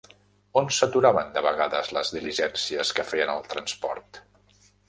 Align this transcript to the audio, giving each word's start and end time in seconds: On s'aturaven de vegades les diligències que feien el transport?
On 0.61 0.71
s'aturaven 0.77 1.29
de 1.35 1.43
vegades 1.49 1.93
les 1.97 2.13
diligències 2.17 2.95
que 3.01 3.09
feien 3.13 3.35
el 3.37 3.47
transport? 3.55 4.23